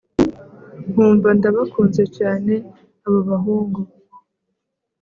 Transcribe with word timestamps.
nkumva 0.91 1.29
ndabakunze 1.37 2.03
cyane 2.17 2.53
abo 3.05 3.19
bahungu 3.29 3.81